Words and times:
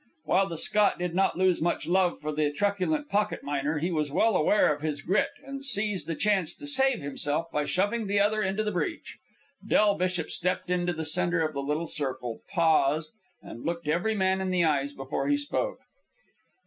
While 0.23 0.47
the 0.49 0.57
Scot 0.57 0.97
did 0.97 1.13
not 1.13 1.37
lose 1.37 1.61
much 1.61 1.85
love 1.87 2.19
for 2.19 2.31
the 2.31 2.51
truculent 2.51 3.07
pocket 3.07 3.43
miner, 3.43 3.77
he 3.77 3.91
was 3.91 4.11
well 4.11 4.35
aware 4.35 4.73
of 4.73 4.81
his 4.81 5.03
grit, 5.03 5.29
and 5.45 5.63
seized 5.63 6.07
the 6.07 6.15
chance 6.15 6.55
to 6.55 6.65
save 6.65 7.03
himself 7.03 7.51
by 7.51 7.65
shoving 7.65 8.07
the 8.07 8.19
other 8.19 8.41
into 8.41 8.63
the 8.63 8.71
breach. 8.71 9.19
Del 9.63 9.93
Bishop 9.99 10.31
stepped 10.31 10.71
into 10.71 10.91
the 10.91 11.05
centre 11.05 11.45
of 11.47 11.53
the 11.53 11.61
little 11.61 11.85
circle, 11.85 12.41
paused, 12.49 13.11
and 13.43 13.63
looked 13.63 13.87
every 13.87 14.15
man 14.15 14.41
in 14.41 14.49
the 14.49 14.63
eyes 14.63 14.91
before 14.91 15.27
he 15.27 15.37
spoke. 15.37 15.77